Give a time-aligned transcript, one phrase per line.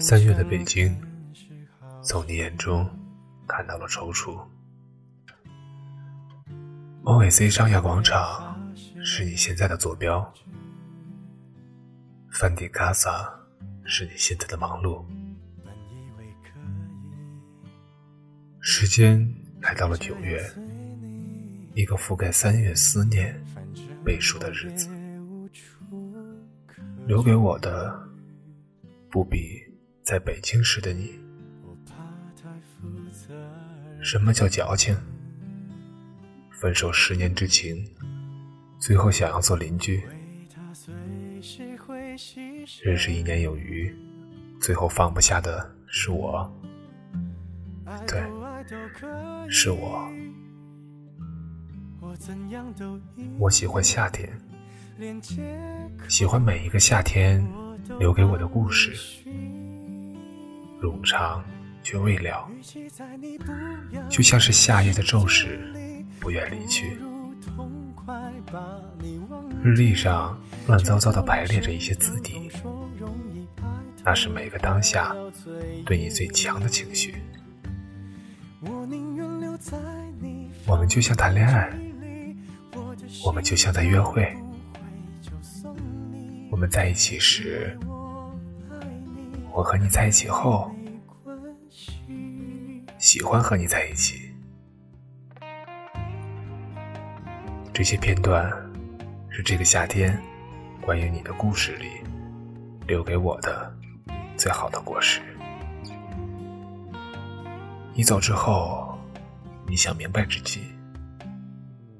[0.00, 0.96] 三月的北京，
[2.02, 2.88] 从你眼中
[3.46, 4.38] 看到了踌躇。
[7.04, 8.72] OAC 商业广场
[9.04, 10.32] 是你现在的坐标，
[12.34, 13.32] 梵蒂冈萨
[13.84, 15.04] 是你现在的忙碌。
[18.60, 20.44] 时间来到了九月，
[21.74, 23.40] 一个覆盖三月思念、
[24.04, 24.88] 背书的日子，
[27.06, 27.96] 留给我的
[29.08, 29.62] 不比。
[30.02, 31.18] 在北京时的你，
[34.02, 34.94] 什么叫矫情？
[36.50, 37.88] 分手十年之情，
[38.78, 40.00] 最后想要做邻居；
[42.82, 43.92] 认识一年有余，
[44.60, 46.48] 最后放不下的是我。
[48.06, 48.22] 对，
[49.48, 50.08] 是我。
[53.38, 54.30] 我喜欢夏天，
[56.08, 57.44] 喜欢每一个夏天
[57.98, 58.92] 留给我的故事。
[60.80, 61.44] 冗长
[61.82, 62.48] 却未了，
[64.08, 65.58] 就像是夏夜的骤时，
[66.20, 66.96] 不愿离去。
[69.62, 72.50] 日历上乱糟糟的排列着一些字体，
[74.04, 75.14] 那是每个当下
[75.86, 77.14] 对你最强的情绪。
[80.66, 81.70] 我们就像谈恋爱，
[83.24, 84.30] 我们就像在约会。
[86.50, 87.76] 我们在一起时。
[89.52, 90.68] 我和你在一起后，
[92.98, 94.23] 喜欢和你在一起。
[97.74, 98.48] 这些片段
[99.28, 100.16] 是这个夏天
[100.80, 101.88] 关于你的故事里
[102.86, 103.68] 留给我的
[104.36, 105.20] 最好的果实。
[107.92, 108.96] 你走之后，
[109.66, 110.60] 你想明白之际，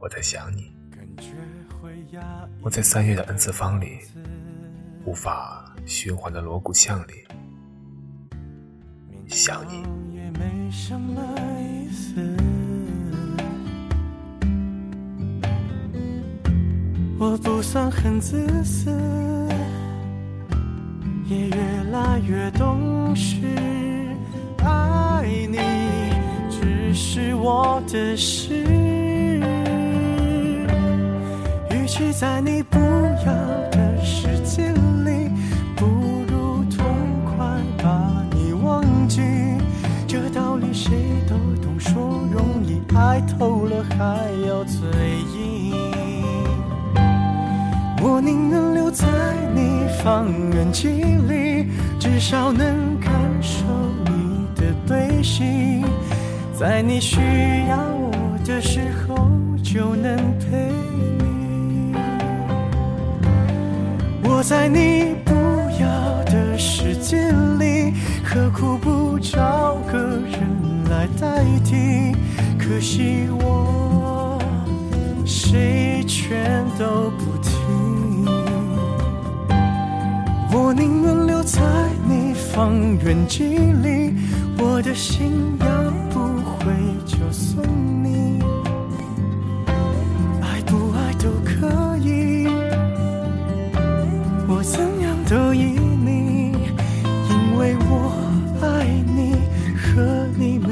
[0.00, 0.72] 我在想你。
[2.60, 4.00] 我在三月的 n 次方里，
[5.04, 7.24] 无法循环的锣鼓巷里。
[9.28, 9.84] 想你
[17.22, 18.90] 我不算很自私
[21.28, 21.54] 也越
[21.92, 23.36] 来越懂事
[24.64, 25.58] 爱你
[26.48, 28.54] 只是我的事
[31.70, 33.32] 与其在你不要
[33.70, 34.72] 的世界
[35.04, 35.30] 里
[35.76, 35.84] 不
[36.26, 36.86] 如痛
[37.26, 37.46] 快
[37.82, 39.20] 把你忘记。
[40.08, 40.90] 这道理谁
[41.28, 43.96] 都懂，说容易，爱透了还
[44.48, 44.88] 要嘴
[45.34, 45.39] 硬。
[48.02, 49.06] 我宁愿留在
[49.54, 51.68] 你方圆几里，
[51.98, 53.12] 至少能感
[53.42, 53.62] 受
[54.06, 55.84] 你的悲喜，
[56.58, 57.20] 在你需
[57.68, 58.10] 要我
[58.44, 59.28] 的时候
[59.62, 60.72] 就能陪
[61.18, 61.94] 你。
[64.24, 65.34] 我在你不
[65.80, 67.92] 要的世界里，
[68.24, 70.60] 何苦不找个人？
[70.90, 72.12] 来代替，
[72.58, 73.79] 可惜我
[80.70, 81.60] 我宁愿留在
[82.08, 84.14] 你方圆几里，
[84.56, 86.72] 我的心要不回
[87.04, 87.60] 就送
[88.04, 88.40] 你，
[90.40, 92.46] 爱不爱都可以，
[94.46, 96.52] 我怎样都依你，
[97.28, 98.14] 因为我
[98.62, 99.34] 爱你
[99.74, 100.68] 和你没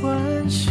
[0.00, 0.70] 关系。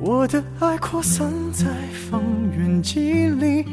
[0.00, 1.66] 我的爱扩散在
[2.10, 2.22] 方
[2.56, 3.66] 圆几里，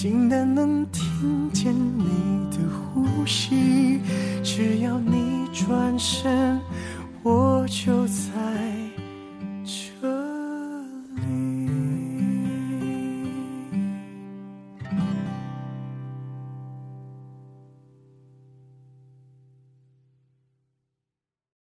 [0.00, 2.04] 近的能听见你
[2.52, 2.58] 的
[2.94, 4.00] 呼吸。
[4.44, 6.60] 只要你转身，
[7.24, 8.37] 我就在。